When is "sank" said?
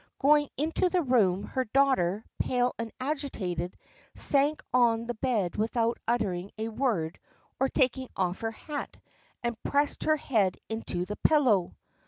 4.15-4.63